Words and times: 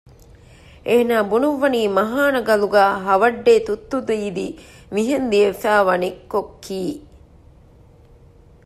އޭނާ 0.87 1.15
ބުނުއްވަނީ 1.29 1.81
މަހާނަ 1.97 2.39
ގަލުގައި 2.47 2.93
‘ހަވައްޑޭ 3.05 3.53
ތުއްތު 3.67 3.97
ދީދީ’ 4.07 4.45
މިހެން 4.93 5.27
ލިޔެވިފައި 5.31 5.83
ވަނިކޮށް 5.87 6.51
ކީ 6.65 6.81